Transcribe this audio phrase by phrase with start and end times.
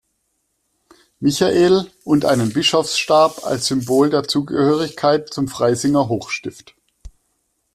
[1.19, 6.73] Michael und einen Bischofsstab als Symbol der Zugehörigkeit zum Freisinger Hochstift.